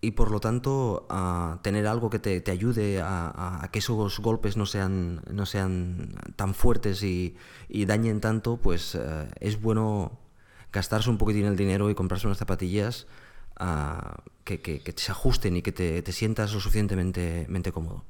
[0.00, 4.66] y por lo tanto a tener algo que te, ayude a, que esos golpes no
[4.66, 7.36] sean, no sean tan fuertes y,
[7.68, 10.18] dañen tanto, pues eh, es bueno
[10.72, 13.06] gastarse un poquitín el dinero y comprarse unas zapatillas
[13.56, 18.04] ah, que, que, se ajusten y que te, sientas lo suficientemente cómodo.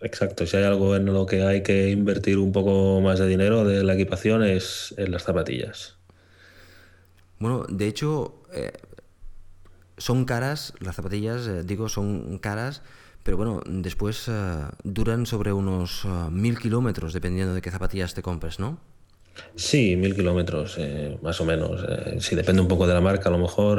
[0.00, 3.64] Exacto, si hay algo en lo que hay que invertir un poco más de dinero
[3.64, 5.96] de la equipación es en las zapatillas.
[7.38, 8.72] Bueno, de hecho, eh,
[10.02, 12.82] son caras, las zapatillas, eh, digo, son caras,
[13.22, 18.20] pero bueno, después eh, duran sobre unos eh, mil kilómetros, dependiendo de qué zapatillas te
[18.20, 18.80] compres, ¿no?
[19.54, 20.78] Sí, mil kilómetros,
[21.22, 21.80] más o menos.
[22.18, 23.78] sí, depende un poco de la marca, a lo mejor,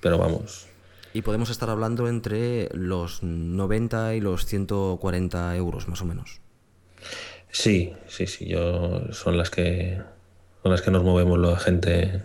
[0.00, 0.66] pero vamos.
[1.12, 6.40] Y podemos estar hablando entre los 90 y los 140 euros, más o menos.
[7.50, 10.00] Sí, sí, sí, yo son las que
[10.64, 12.24] son las que nos movemos la gente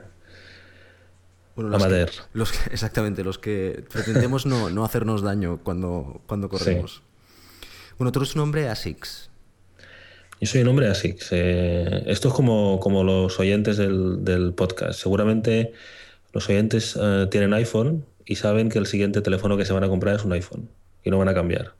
[1.63, 7.04] los exactamente, los que pretendemos no, hacernos daño cuando, cuando corremos.
[7.98, 9.30] Bueno, tú eres un hombre ASICS.
[10.41, 11.28] Yo soy un hombre ASICS.
[11.32, 15.00] Eh, esto es como, como los oyentes del, podcast.
[15.02, 15.74] Seguramente
[16.32, 19.89] los oyentes eh, tienen iPhone y saben que el siguiente teléfono que se van a
[19.89, 20.69] comprar es un iPhone
[21.04, 21.74] y no van a cambiar.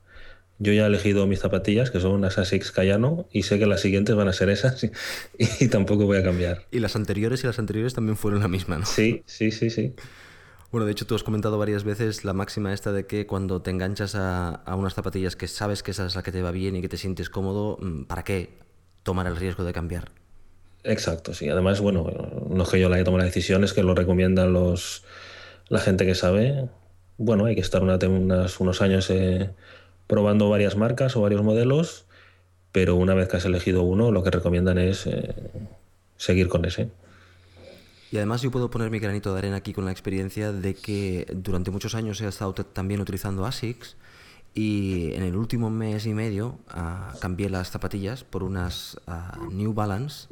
[0.62, 3.80] Yo ya he elegido mis zapatillas, que son unas Asics Cayano, y sé que las
[3.80, 4.84] siguientes van a ser esas
[5.38, 6.66] y, tampoco voy a cambiar.
[6.70, 8.84] Y las anteriores y las anteriores también fueron la misma, ¿no?
[8.84, 9.94] Sí, sí, sí, sí.
[10.70, 13.70] Bueno, de hecho tú has comentado varias veces la máxima esta de que cuando te
[13.70, 16.82] enganchas a, unas zapatillas que sabes que esa es la que te va bien y
[16.82, 18.50] que te sientes cómodo, mm, ¿para qué
[19.02, 20.10] tomar el riesgo de cambiar?
[20.84, 21.48] Exacto, sí.
[21.48, 22.06] Además, bueno,
[22.50, 25.04] no es que yo la que tomo la decisión, es que lo recomiendan los,
[25.68, 26.68] la gente que sabe.
[27.16, 29.08] Bueno, hay que estar unos años...
[29.08, 29.48] Eh,
[30.10, 32.04] probando varias marcas o varios modelos,
[32.72, 35.32] pero una vez que has elegido uno, lo que recomiendan es eh,
[36.16, 36.90] seguir con ese.
[38.10, 41.28] Y además yo puedo poner mi granito de arena aquí con la experiencia de que
[41.32, 43.96] durante muchos años he estado también utilizando ASICS
[44.52, 49.74] y en el último mes y medio ah, cambié las zapatillas por unas ah, New
[49.74, 50.26] Balance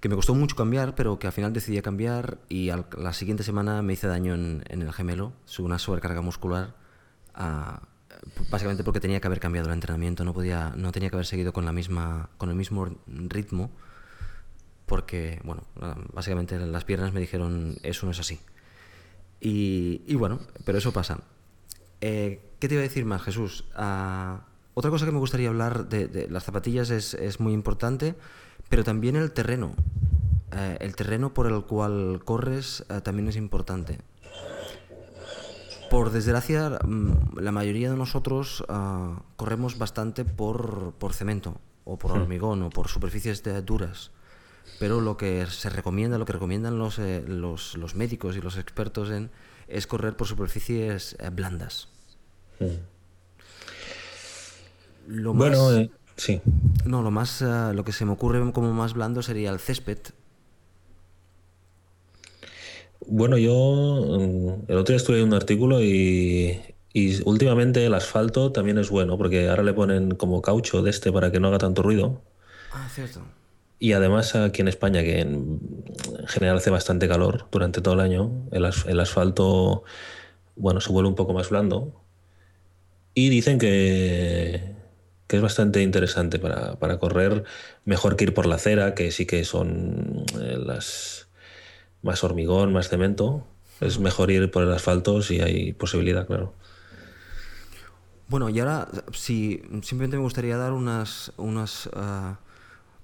[0.00, 3.80] que me costó mucho cambiar, pero que al final decidí cambiar y la siguiente semana
[3.80, 6.74] me hice daño en, el gemelo, una sobrecarga muscular.
[7.38, 7.95] Uh,
[8.50, 11.52] básicamente porque tenía que haber cambiado el entrenamiento, no podía, no tenía que haber seguido
[11.52, 13.70] con la misma, con el mismo ritmo
[14.86, 15.64] porque, bueno,
[16.12, 18.40] básicamente las piernas me dijeron, eso no es así.
[19.40, 21.20] Y, bueno, pero eso pasa.
[22.00, 23.64] Eh, ¿Qué te iba a decir más, Jesús?
[23.74, 28.14] Ah, otra cosa que me gustaría hablar de, las zapatillas es, muy importante,
[28.68, 29.74] pero también el terreno.
[30.52, 33.98] Eh, el terreno por el cual corres eh, también es importante.
[35.90, 42.20] Por desgracia, mm, la mayoría de nosotros ah, corremos bastante por, cemento, o por hmm.
[42.22, 44.10] hormigón, o por superficies duras
[44.78, 48.58] pero lo que se recomienda, lo que recomiendan los, eh, los, los, médicos y los
[48.58, 49.30] expertos en
[49.68, 51.88] es correr por superficies eh, blandas.
[52.60, 52.64] Mm.
[55.08, 56.42] Lo bueno, eh, sí.
[56.84, 59.98] No, lo más, lo que se me ocurre como más blando sería el césped.
[63.06, 66.60] Bueno, yo mm, el otro día estuve en un artículo y,
[66.92, 71.12] y últimamente el asfalto también es bueno, porque ahora le ponen como caucho de este
[71.12, 72.22] para que no haga tanto ruido.
[72.72, 73.20] Ah, cierto.
[73.78, 75.60] Y además aquí en España, que en
[76.26, 79.84] general hace bastante calor durante todo el año, el, asfalto
[80.54, 82.02] bueno, se vuelve un poco más blando.
[83.12, 84.74] Y dicen que,
[85.28, 87.44] es bastante interesante para, correr,
[87.84, 91.25] mejor que ir por la acera, que sí que son eh, las
[92.06, 93.46] más hormigón, más cemento.
[93.80, 96.54] Es mejor ir por el asfalto si hay posibilidad, claro.
[98.28, 102.38] Bueno, y ahora, si simplemente me gustaría dar unas, unas ah,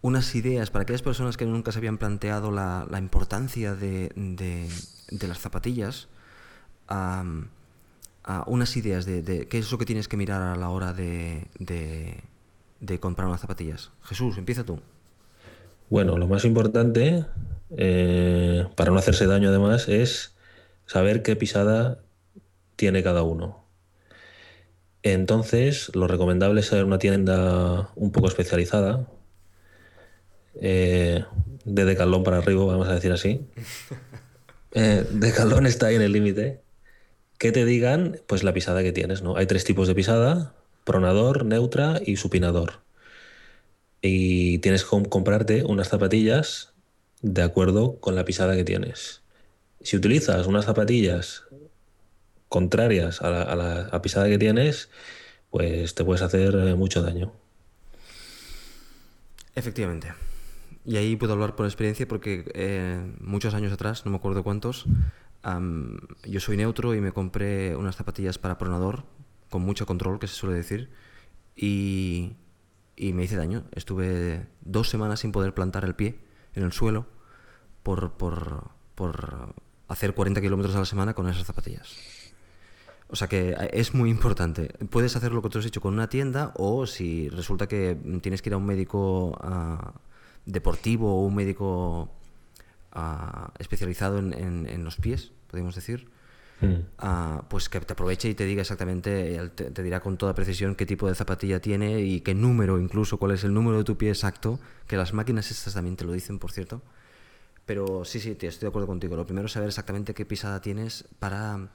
[0.03, 4.11] unas ideas para aquellas personas que nunca se habían planteado la, importancia de,
[5.11, 6.09] las zapatillas,
[8.47, 11.47] unas ideas de, qué es lo que tienes que mirar a la hora de,
[13.01, 13.93] comprar unas zapatillas.
[14.03, 14.81] Jesús, empieza tú.
[15.89, 17.25] Bueno, lo más importante,
[17.77, 20.35] eh, para no hacerse daño además, es
[20.87, 21.99] saber qué pisada
[22.77, 23.65] tiene cada uno.
[25.03, 29.09] Entonces, lo recomendable es ser una tienda un poco especializada,
[30.61, 31.25] eh,
[31.65, 33.47] de decalón para arriba, vamos a decir así.
[34.75, 36.63] Eh, decalón está ahí en el límite.
[37.37, 39.37] Que te digan, pues la pisada que tienes, ¿no?
[39.37, 40.55] Hay tres tipos de pisada:
[40.85, 42.81] pronador, neutra y supinador.
[44.01, 46.72] Y tienes que comprarte unas zapatillas
[47.23, 49.23] de acuerdo con la pisada que tienes.
[49.81, 51.45] Si utilizas unas zapatillas
[52.49, 54.91] contrarias a la, a la pisada que tienes,
[55.51, 57.33] pues te puedes hacer eh, mucho daño.
[59.55, 60.15] Efectivamente.
[60.85, 64.87] Y ahí puedo hablar por experiencia porque eh, muchos años atrás, no me acuerdo cuántos,
[66.25, 69.05] yo soy neutro y me compré unas zapatillas para pronador
[69.51, 70.89] con mucho control, que se suele decir,
[71.55, 72.33] y,
[72.97, 73.65] y, me hice daño.
[73.73, 76.19] Estuve dos semanas sin poder plantar el pie
[76.55, 77.07] en el suelo
[77.83, 79.55] por, por, por
[79.89, 81.97] hacer 40 kilómetros a la semana con esas zapatillas.
[83.09, 84.69] O sea que es muy importante.
[84.89, 88.41] Puedes hacer lo que tú has dicho con una tienda o si resulta que tienes
[88.41, 89.93] que ir a un médico a
[90.47, 92.11] deportivo o un médico
[92.93, 96.09] ah, especializado en, los pies, podemos decir,
[96.63, 96.75] mm.
[96.99, 100.87] ah, pues que te aproveche y te diga exactamente, te, dirá con toda precisión qué
[100.87, 104.09] tipo de zapatilla tiene y qué número, incluso cuál es el número de tu pie
[104.09, 106.83] exacto, que las máquinas estas también te lo dicen, por cierto.
[107.67, 109.17] Pero sí, sí, estoy de acuerdo contigo.
[109.17, 111.69] Lo primero es saber exactamente qué pisada tienes para,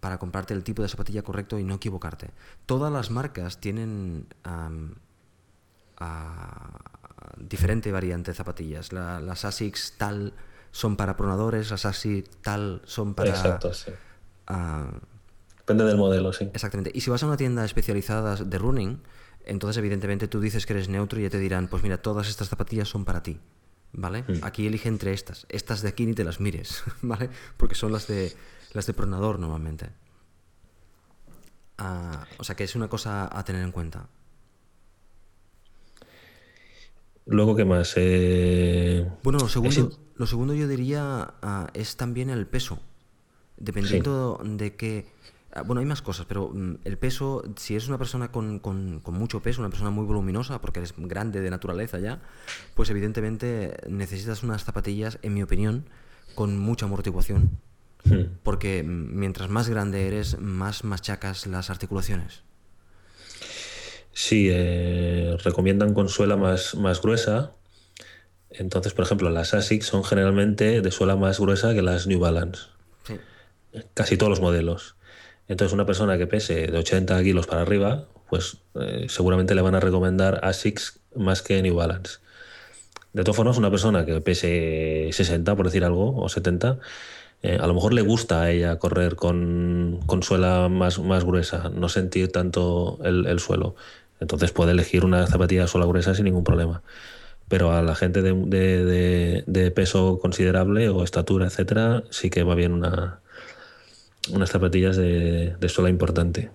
[0.00, 2.30] para comprarte el tipo de zapatilla correcto y no equivocarte.
[2.66, 4.26] Todas las marcas tienen
[7.36, 8.92] diferente variante de zapatillas.
[8.92, 10.32] las ASICS tal
[10.70, 13.30] son para pronadores, las ASICS tal son para...
[13.30, 13.92] Exacto, sí.
[14.46, 14.90] Ah,
[15.58, 16.50] Depende del modelo, sí.
[16.54, 16.90] Exactamente.
[16.94, 19.02] Y si vas a una tienda especializada de running,
[19.44, 22.48] entonces evidentemente tú dices que eres neutro y ya te dirán, pues mira, todas estas
[22.48, 23.38] zapatillas son para ti.
[23.92, 24.22] ¿Vale?
[24.22, 24.44] Mm.
[24.44, 25.46] Aquí elige entre estas.
[25.48, 27.30] Estas de aquí ni te las mires, ¿vale?
[27.56, 28.32] Porque son las de
[28.72, 29.90] las de pronador normalmente.
[31.78, 34.08] Ah, o sea que es una cosa a tener en cuenta.
[37.26, 37.92] Luego, ¿qué más?
[37.96, 42.80] Eh, bueno, lo segundo, lo segundo yo diría ah, es también el peso.
[43.58, 45.06] Dependiendo de qué...
[45.58, 49.02] Ah, bueno, hay más cosas, pero mm, el peso, si es una persona con, con,
[49.06, 52.20] mucho peso, una persona muy voluminosa, porque eres grande de naturaleza ya,
[52.74, 55.84] pues evidentemente necesitas unas zapatillas, en mi opinión,
[56.36, 57.58] con mucha amortiguación.
[58.04, 58.38] Hmm.
[58.44, 62.42] Porque mientras más grande eres, más machacas las articulaciones.
[64.12, 67.52] Sí, eh, recomiendan con suela más, más gruesa.
[68.50, 72.62] Entonces, por ejemplo, las ASICS son generalmente de suela más gruesa que las New Balance.
[73.94, 74.97] Casi todos los modelos.
[75.48, 79.74] Entonces, una persona que pese de 80 kilos para arriba, pues eh, seguramente le van
[79.74, 82.18] a recomendar ASICS más que New Balance.
[83.14, 86.78] De todas formas, una persona que pese 60, por decir algo, o 70,
[87.42, 91.88] eh, a lo mejor le gusta a ella correr con, suela más, más gruesa, no
[91.88, 93.74] sentir tanto el, el suelo.
[94.20, 96.82] Entonces puede elegir una zapatilla sola gruesa sin ningún problema.
[97.48, 103.20] pero a la gente de, peso considerable o estatura, etcétera, sí que va bien una,
[104.30, 106.50] unas zapatillas de, suela importante.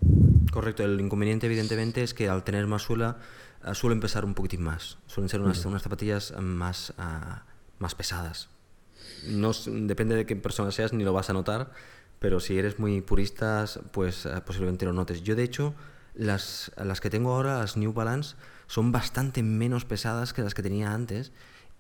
[0.51, 3.17] Correcto, el inconveniente evidentemente es que al tener más suela
[3.65, 7.43] eh, suelen pesar un poquitín más, suelen ser unas, unas zapatillas más, ah,
[7.79, 8.49] más pesadas.
[9.27, 11.71] No, depende de qué persona seas, ni lo vas a notar,
[12.19, 15.23] pero si eres muy purista, pues posiblemente lo notes.
[15.23, 15.73] Yo de hecho,
[16.15, 18.35] las, las que tengo ahora, las New Balance,
[18.67, 21.31] son bastante menos pesadas que las que tenía antes.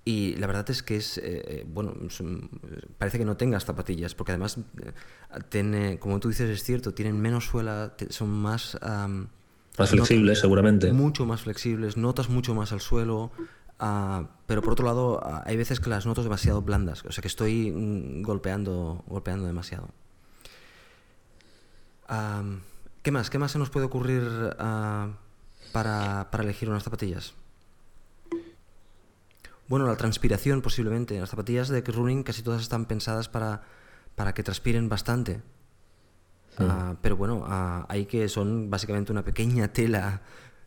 [0.05, 1.93] Y la verdad es que es, eh, eh, bueno,
[2.97, 4.91] parece que no tengas zapatillas, porque además, eh,
[5.47, 8.77] tiene, como tú dices, es cierto, tienen menos suela, son más...
[9.77, 10.91] más flexibles, seguramente.
[10.91, 13.31] Mucho más flexibles, notas mucho más al suelo,
[13.79, 17.21] ah, pero por otro lado, ah, hay veces que las notas demasiado blandas, o sea
[17.21, 19.89] que estoy mm, golpeando, golpeando demasiado.
[23.03, 23.29] ¿Qué más?
[23.29, 25.11] ¿Qué más se nos puede ocurrir uh,
[25.71, 27.33] para, elegir unas zapatillas?
[29.67, 31.19] Bueno, la transpiración posiblemente.
[31.19, 33.63] Las zapatillas de running casi todas están pensadas para,
[34.15, 35.41] para que transpiren bastante.
[36.57, 40.21] Ah, pero bueno, ah, hay que son básicamente una pequeña tela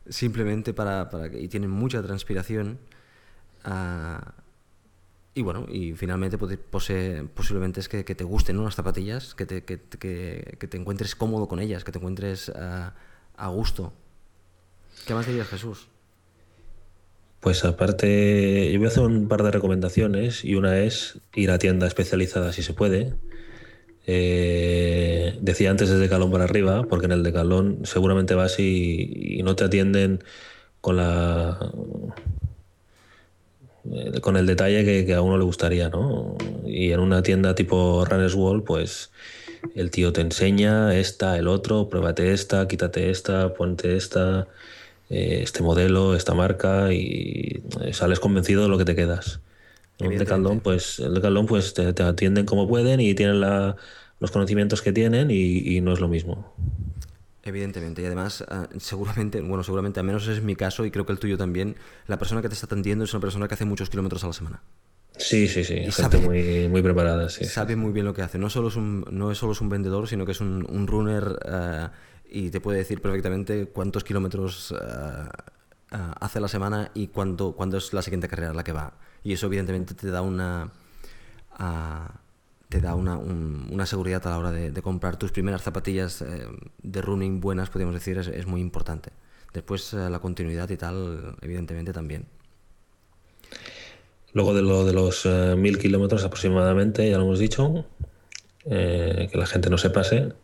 [0.09, 2.79] simplemente para, para que, y tienen mucha transpiración.
[3.65, 4.35] Ah,
[5.35, 10.67] y bueno, y finalmente posiblemente es que, te gusten las zapatillas, que te, que, que,
[10.67, 13.93] te encuentres cómodo con ellas, que te encuentres a gusto.
[15.07, 15.89] ¿Qué más dirías, Jesús?
[17.41, 21.59] Pues aparte, yo voy a hacer un par de recomendaciones y una es ir a
[21.59, 23.15] tienda especializada si se puede.
[24.07, 29.57] Eh, decía antes desde Decalón para arriba, porque en el Decalón seguramente vas y, no
[29.57, 30.23] te atienden
[30.81, 31.73] con la
[33.93, 36.37] eh, con el detalle que, a uno le gustaría, ¿no?
[36.65, 39.11] Y en una tienda tipo Runners Wall, pues
[39.75, 44.49] el tío te enseña esta, el otro, pruébate esta, quítate esta, ponte esta,
[45.09, 49.41] eh, este modelo, esta marca y eh, sales convencido de lo que te quedas.
[49.99, 55.31] El Decathlon, pues, el pues te, atienden como pueden y tienen los conocimientos que tienen
[55.31, 56.53] y, no es lo mismo.
[57.43, 61.13] Evidentemente, y además, ah, seguramente, bueno, seguramente, al menos es mi caso y creo que
[61.13, 61.77] el tuyo también,
[62.09, 64.33] la persona que te está atendiendo es una persona que hace muchos kilómetros a la
[64.33, 64.63] semana.
[65.17, 67.45] Sí, sí, sí, gente muy, muy preparada, sí.
[67.47, 68.39] Sabe muy bien lo que hace.
[68.39, 70.87] No solo es un, no es solo es un vendedor, sino que es un, un
[70.87, 71.89] runner uh,
[72.31, 77.79] y te puede decir perfectamente cuántos kilómetros uh, uh, hace la semana y cuándo, cuándo
[77.79, 78.95] es la siguiente carrera la que va.
[79.23, 80.73] Y eso evidentemente te da una
[82.69, 86.47] te da una, un, una, seguridad a la hora de, comprar tus primeras zapatillas eh,
[86.83, 89.11] de running buenas, podríamos decir, es, muy importante.
[89.53, 92.27] Después la continuidad y tal, evidentemente también.
[94.33, 97.87] Luego de lo de los eh, mil kilómetros aproximadamente, ya lo hemos dicho,
[98.67, 100.35] eh, que la gente no se pase,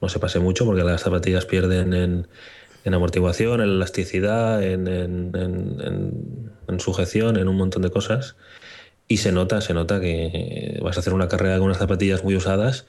[0.00, 2.28] no se pase mucho porque las zapatillas pierden en,
[2.94, 5.36] amortiguación, en elasticidad, en,
[6.78, 8.36] sujeción, en un montón de cosas.
[9.08, 12.36] Y se nota, se nota que vas a hacer una carrera con unas zapatillas muy
[12.36, 12.86] usadas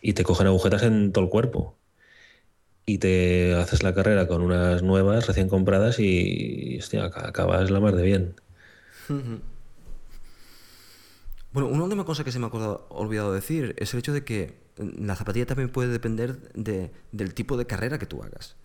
[0.00, 1.76] y te cogen agujetas en todo el cuerpo.
[2.86, 8.02] Y te haces la carrera con unas nuevas recién compradas y acabas la mar de
[8.02, 8.34] bien.
[11.52, 14.63] Bueno, una última cosa que se me ha olvidado decir es el hecho de que
[14.76, 18.56] la zapatilla también puede depender de, del tipo de carrera que tú hagas.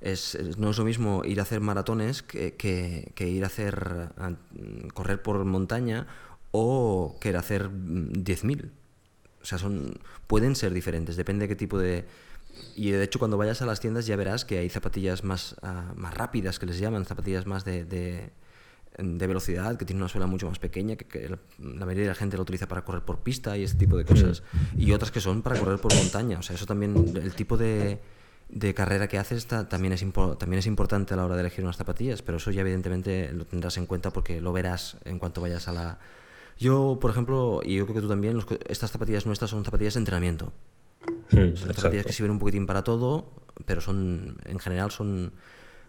[0.00, 4.12] Es, no es lo mismo ir a hacer maratones que, que, ir a hacer
[4.94, 6.08] correr por montaña
[6.50, 8.70] o que hacer 10.000.
[9.42, 12.04] O sea, son, pueden ser diferentes, depende de qué tipo de...
[12.76, 15.92] Y de hecho cuando vayas a las tiendas ya verás que hay zapatillas más, ah,
[15.96, 18.32] más rápidas, que les llaman, zapatillas más de
[18.98, 21.28] velocidad, que tiene una suela mucho más pequeña, que,
[21.58, 24.04] la, mayoría de la gente lo utiliza para correr por pista y ese tipo de
[24.04, 24.42] cosas,
[24.76, 26.38] y otras que son para correr por montaña.
[26.38, 28.00] O sea, eso también, el tipo de,
[28.52, 30.04] de carrera que haces también, es
[30.38, 33.46] también es importante a la hora de elegir unas zapatillas, pero eso ya evidentemente lo
[33.46, 35.98] tendrás en cuenta porque lo verás en cuanto vayas a la...
[36.58, 40.00] Yo, por ejemplo, y yo creo que tú también, estas zapatillas nuestras son zapatillas de
[40.00, 40.52] entrenamiento.
[41.30, 43.32] son zapatillas que sirven un poquitín para todo,
[43.64, 45.32] pero son en general son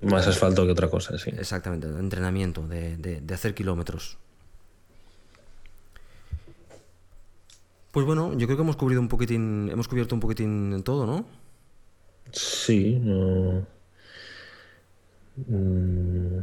[0.04, 1.32] más asfalto que otra cosa, sí.
[1.38, 4.18] Exactamente, de entrenamiento, de, de, hacer kilómetros.
[7.92, 11.26] Pues bueno, yo creo que hemos cubierto un poquitín, hemos cubierto un poquitín todo, ¿no?
[12.32, 13.66] Sí, no.
[15.48, 16.40] Mm.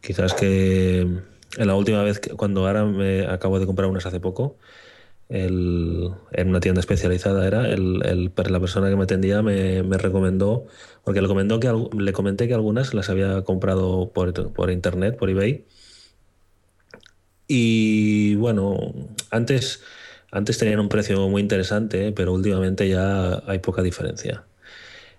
[0.00, 4.56] Quizás que en la última vez, cuando ahora me acabo de comprar unas hace poco,
[5.32, 10.66] en una tienda especializada era, el, la persona que me atendía me, recomendó,
[11.04, 15.30] porque le, comentó que, le comenté que algunas las había comprado por, por internet, por
[15.30, 15.64] eBay.
[17.48, 18.76] Y bueno,
[19.30, 19.82] antes,
[20.30, 24.44] antes tenían un precio muy interesante, pero últimamente ya hay poca diferencia.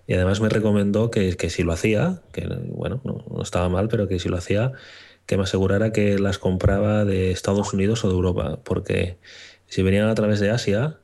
[0.06, 3.88] Y además me recomendó que, que si lo hacía, que bueno, no, no, estaba mal,
[3.88, 4.72] pero que si lo hacía,
[5.26, 9.18] que me asegurara que las compraba de Estados Unidos o de Europa, porque
[9.74, 10.98] si venían a través de Asia,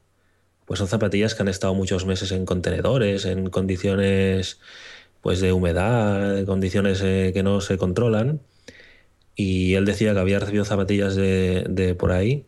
[0.64, 4.60] pues son zapatillas que han estado muchos meses en contenedores, en condiciones
[5.22, 8.40] pues de humedad, condiciones eh, que no se controlan.
[9.34, 12.46] Y él decía que había recibido zapatillas de, por ahí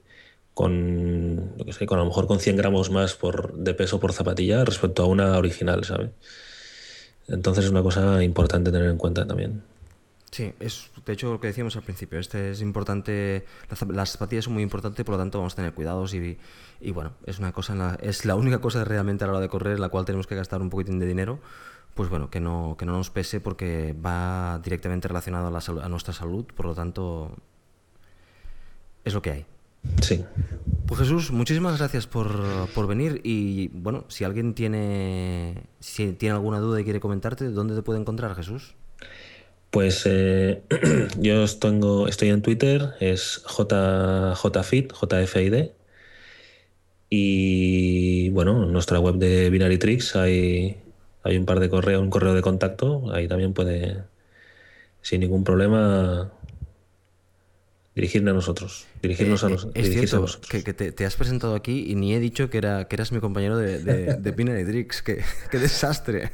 [0.54, 3.18] con, que sé, con a lo mejor con 100 gramos más
[3.54, 6.10] de peso por zapatilla respecto a una original, ¿sabes?
[7.26, 9.64] Entonces es una cosa importante tener en cuenta también.
[10.32, 12.18] Sí, es de hecho lo que decíamos al principio.
[12.18, 15.74] Este es importante, las, las zapatillas son muy importantes, por lo tanto vamos a tener
[15.74, 16.38] cuidados y,
[16.80, 19.48] y bueno, es una cosa, la, es la única cosa realmente a la hora de
[19.48, 21.38] correr en la cual tenemos que gastar un poquitín de dinero
[21.94, 25.88] pues bueno, que no, que no nos pese porque va directamente relacionado a, la, a
[25.88, 27.36] nuestra salud, por lo tanto,
[29.04, 29.46] es lo que hay.
[30.00, 30.24] Sí.
[30.86, 32.30] Pues Jesús, muchísimas gracias por,
[32.74, 37.74] por, venir y bueno, si alguien tiene, si tiene alguna duda y quiere comentarte, ¿dónde
[37.74, 38.74] te puede encontrar Jesús?
[39.72, 40.60] Pues eh,
[41.18, 45.70] yo tengo, estoy en Twitter, es JFit, JFID.
[47.08, 50.76] Y bueno, en nuestra web de Binary Tricks hay,
[51.22, 54.02] hay un par de correo, un correo de contacto, ahí también puede,
[55.00, 56.30] sin ningún problema,
[57.94, 60.50] dirigirme a nosotros, dirigirnos eh, a, nos, es cierto, a vosotros.
[60.50, 63.10] Que, que te, te, has presentado aquí y ni he dicho que, era, que eras
[63.10, 66.30] mi compañero de, de, de Binary Tricks, qué, qué desastre.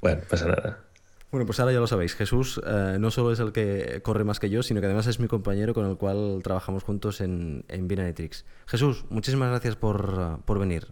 [0.00, 0.89] Bueno, pasa nada.
[1.30, 2.14] Bueno, pues ahora ya lo sabéis.
[2.14, 5.20] Jesús eh, no solo es el que corre más que yo, sino que además es
[5.20, 8.44] mi compañero con el cual trabajamos juntos en, en Binary Tricks.
[8.66, 10.88] Jesús, muchísimas gracias por, por venir.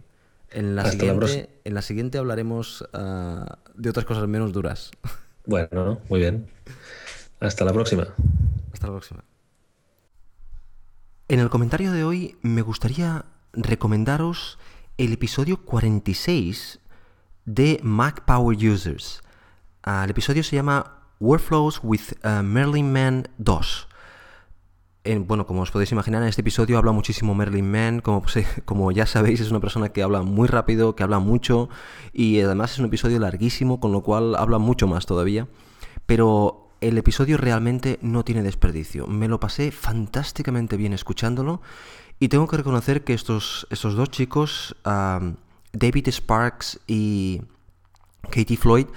[0.51, 4.91] En la, siguiente, la en la siguiente hablaremos uh, de otras cosas menos duras.
[5.45, 6.47] Bueno, muy bien.
[7.39, 8.07] Hasta la próxima.
[8.71, 9.23] Hasta la próxima.
[11.27, 14.59] En el comentario de hoy me gustaría recomendaros
[14.97, 16.79] el episodio 46
[17.45, 19.21] de Mac Power Users.
[19.85, 23.87] El episodio se llama Workflows with uh, Merlin Man 2.
[25.05, 28.01] En, bueno, como os podéis imaginar, en este episodio habla muchísimo Merlin Mann.
[28.01, 28.23] Como,
[28.65, 31.69] como, ya sabéis, es una persona que habla muy rápido, que habla mucho
[32.11, 35.47] y además es un episodio larguísimo, con lo cual habla mucho más todavía.
[36.05, 39.07] Pero el episodio realmente no tiene desperdicio.
[39.07, 41.61] Me lo pasé fantásticamente bien escuchándolo
[42.19, 47.41] y tengo que reconocer que estos, estos dos chicos, David Sparks y
[48.29, 48.87] Katie Floyd,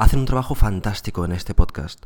[0.00, 2.04] hacen un trabajo fantástico en este podcast.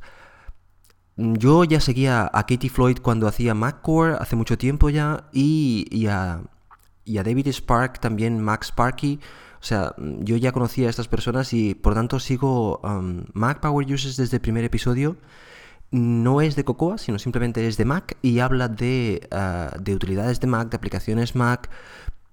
[1.16, 6.09] Yo ya seguía a Katie Floyd cuando hacía MacCore hace mucho tiempo ya y, y,
[6.09, 6.42] a,
[7.07, 9.20] David Spark también, Max Sparky.
[9.61, 13.86] O sea, yo ya conocía a estas personas y por tanto sigo um, Mac Power
[13.86, 15.16] Users desde el primer episodio.
[15.92, 20.40] No es de Cocoa, sino simplemente es de Mac y habla de, uh, de utilidades
[20.40, 21.70] de Mac, de aplicaciones Mac,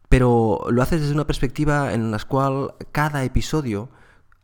[0.09, 3.89] pero lo hace desde una perspectiva en la cual cada episodio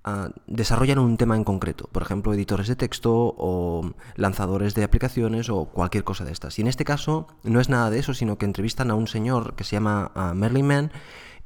[0.08, 5.50] uh, desarrollan un tema en concreto, por ejemplo, editores de texto o lanzadores de aplicaciones
[5.50, 6.58] o cualquier cosa de estas.
[6.60, 9.56] Y en este caso no es nada de eso, sino que entrevistan a un señor
[9.56, 10.92] que se llama uh, Merlin Mann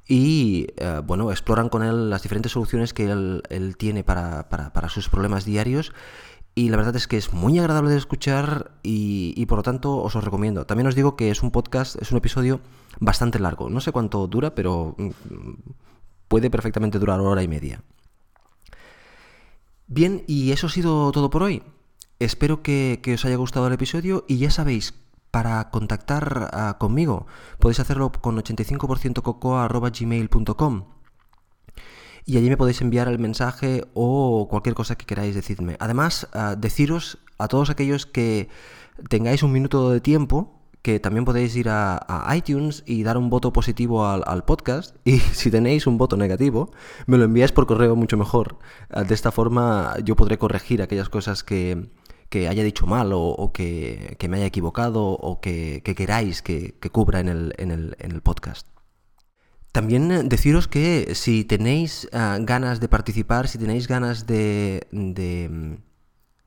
[0.07, 4.45] y uh, bueno, exploran con él las diferentes soluciones que él, tiene para,
[4.89, 5.93] sus problemas diarios.
[6.53, 9.95] Y la verdad es que es muy agradable de escuchar y, y, por lo tanto
[9.97, 10.65] os lo recomiendo.
[10.65, 12.59] También os digo que es un podcast, es un episodio
[12.99, 13.69] bastante largo.
[13.69, 15.09] No sé cuánto dura, pero mm,
[16.27, 17.81] puede perfectamente durar hora y media.
[19.93, 21.63] Bien, y eso ha sido todo por hoy.
[22.19, 24.93] Espero que, os haya gustado el episodio y ya sabéis,
[25.31, 27.27] para contactar uh, conmigo
[27.59, 30.85] podéis hacerlo con 85%cocoa.gmail.com
[32.25, 35.75] y allí me podéis enviar el mensaje o cualquier cosa que queráis decirme.
[35.81, 38.47] Además, uh, deciros a todos aquellos que
[39.09, 43.53] tengáis un minuto de tiempo que también podéis ir a, iTunes y dar un voto
[43.53, 44.95] positivo al, podcast.
[45.05, 46.71] Y si tenéis un voto negativo,
[47.05, 48.57] me lo enviáis por correo mucho mejor.
[49.07, 51.89] De esta forma yo podré corregir aquellas cosas que,
[52.29, 56.73] que haya dicho mal o, que, que, me haya equivocado o que, que queráis que,
[56.91, 58.67] cubra en el, en, el, en el, podcast.
[59.71, 65.79] También deciros que si tenéis uh, ganas de participar, si tenéis ganas de, de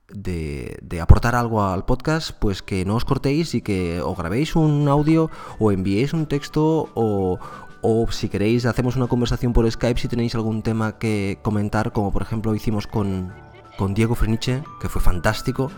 [0.09, 4.57] de, de, aportar algo al podcast, pues que no os cortéis y que o grabéis
[4.57, 7.39] un audio o enviéis un texto o,
[7.81, 12.13] o si queréis hacemos una conversación por Skype si tenéis algún tema que comentar, como
[12.13, 13.33] por ejemplo hicimos con,
[13.77, 15.71] con Diego Freniche, que fue fantástico.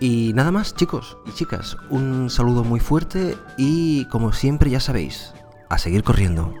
[0.00, 5.34] Y nada más, chicos y chicas, un saludo muy fuerte y como siempre ya sabéis,
[5.68, 6.54] a seguir corriendo.